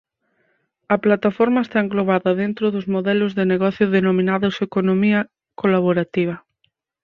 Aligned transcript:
A 0.93 0.97
plataforma 1.05 1.63
está 1.63 1.77
englobada 1.81 2.31
dentro 2.43 2.65
dos 2.75 2.85
modelos 2.95 3.31
de 3.37 3.45
negocio 3.53 3.85
denominados 3.97 4.55
economía 4.67 5.19
colaborativa. 5.61 6.35